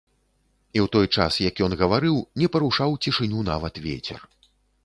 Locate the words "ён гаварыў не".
1.67-2.51